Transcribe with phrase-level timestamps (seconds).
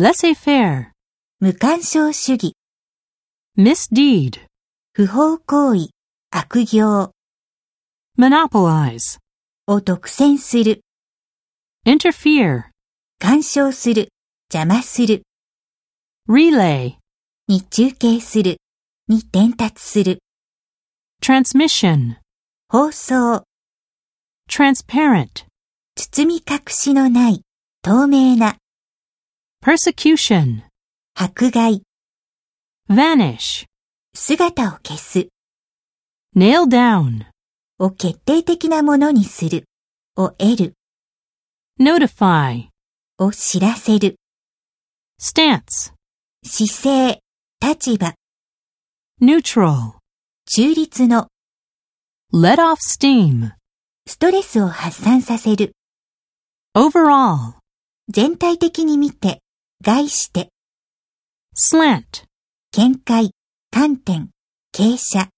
[0.00, 0.92] laissez-faire,
[1.40, 2.54] 無干渉主義、
[3.54, 4.40] misdeed,
[4.94, 5.90] 不法行為、
[6.30, 7.12] 悪行
[8.16, 9.18] monopolize,
[9.66, 10.80] を独占する、
[11.84, 12.70] interfere,
[13.18, 14.08] 干渉する、
[14.50, 15.22] 邪魔する、
[16.26, 16.96] relay,
[17.46, 18.56] に中継する、
[19.06, 20.20] に伝達する、
[21.22, 22.16] transmission,
[22.70, 23.44] 放送、
[24.48, 25.44] transparent,
[25.94, 27.42] 包み隠しのない、
[27.82, 28.56] 透明な、
[29.62, 30.62] persecution,
[31.14, 31.82] 迫害、
[32.88, 33.66] vanish,
[34.14, 35.28] 姿を消す、
[36.34, 37.26] nail down,
[37.78, 39.66] を決定的なものにする、
[40.16, 40.74] を得る、
[41.78, 42.68] notify,
[43.18, 44.16] を知らせる、
[45.20, 45.92] stance,
[46.42, 47.20] 姿勢、
[47.60, 48.14] 立場、
[49.20, 49.98] neutral,
[50.46, 51.28] 中立の、
[52.32, 53.52] let off steam,
[54.06, 55.74] ストレスを発散させる、
[56.74, 57.56] overall,
[58.08, 59.42] 全体的に見て、
[59.82, 60.50] 概して、
[61.54, 62.24] slant,
[62.72, 63.30] 見解、
[63.70, 64.30] 観点、
[64.74, 65.30] 傾斜、